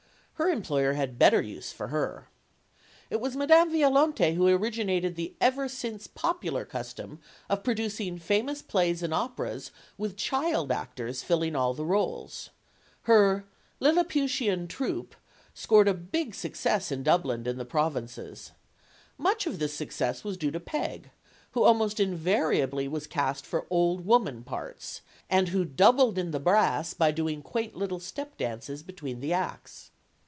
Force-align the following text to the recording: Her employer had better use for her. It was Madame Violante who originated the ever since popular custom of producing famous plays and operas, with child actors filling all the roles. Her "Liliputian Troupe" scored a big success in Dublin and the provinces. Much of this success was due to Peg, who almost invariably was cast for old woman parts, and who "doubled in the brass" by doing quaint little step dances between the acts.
Her 0.35 0.49
employer 0.49 0.93
had 0.93 1.19
better 1.19 1.39
use 1.39 1.71
for 1.71 1.89
her. 1.89 2.27
It 3.11 3.21
was 3.21 3.35
Madame 3.35 3.69
Violante 3.71 4.33
who 4.33 4.47
originated 4.47 5.15
the 5.15 5.35
ever 5.39 5.69
since 5.69 6.07
popular 6.07 6.65
custom 6.65 7.19
of 7.47 7.61
producing 7.63 8.17
famous 8.17 8.63
plays 8.63 9.03
and 9.03 9.13
operas, 9.13 9.69
with 9.99 10.17
child 10.17 10.71
actors 10.71 11.21
filling 11.21 11.55
all 11.55 11.75
the 11.75 11.85
roles. 11.85 12.49
Her 13.03 13.45
"Liliputian 13.79 14.67
Troupe" 14.67 15.13
scored 15.53 15.87
a 15.87 15.93
big 15.93 16.33
success 16.33 16.91
in 16.91 17.03
Dublin 17.03 17.45
and 17.47 17.59
the 17.59 17.63
provinces. 17.63 18.51
Much 19.19 19.45
of 19.45 19.59
this 19.59 19.75
success 19.75 20.23
was 20.23 20.37
due 20.37 20.49
to 20.49 20.59
Peg, 20.59 21.11
who 21.51 21.61
almost 21.61 21.99
invariably 21.99 22.87
was 22.87 23.05
cast 23.05 23.45
for 23.45 23.67
old 23.69 24.07
woman 24.07 24.41
parts, 24.43 25.01
and 25.29 25.49
who 25.49 25.63
"doubled 25.65 26.17
in 26.17 26.31
the 26.31 26.39
brass" 26.39 26.95
by 26.95 27.11
doing 27.11 27.43
quaint 27.43 27.75
little 27.75 27.99
step 27.99 28.35
dances 28.37 28.81
between 28.81 29.19
the 29.19 29.33
acts. 29.33 29.89